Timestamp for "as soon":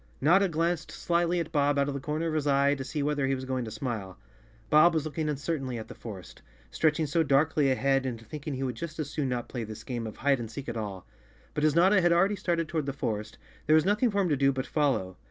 8.97-9.29